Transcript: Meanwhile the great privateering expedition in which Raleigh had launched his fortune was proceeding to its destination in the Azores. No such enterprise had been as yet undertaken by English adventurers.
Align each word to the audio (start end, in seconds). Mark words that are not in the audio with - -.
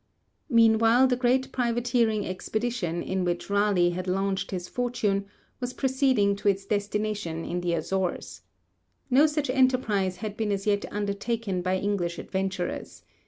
Meanwhile 0.49 1.05
the 1.09 1.15
great 1.15 1.51
privateering 1.51 2.25
expedition 2.25 3.03
in 3.03 3.23
which 3.23 3.51
Raleigh 3.51 3.91
had 3.91 4.07
launched 4.07 4.49
his 4.49 4.67
fortune 4.67 5.27
was 5.59 5.73
proceeding 5.73 6.35
to 6.37 6.47
its 6.47 6.65
destination 6.65 7.45
in 7.45 7.61
the 7.61 7.73
Azores. 7.75 8.41
No 9.11 9.27
such 9.27 9.47
enterprise 9.51 10.15
had 10.17 10.35
been 10.35 10.51
as 10.51 10.65
yet 10.65 10.91
undertaken 10.91 11.61
by 11.61 11.77
English 11.77 12.17
adventurers. 12.17 13.03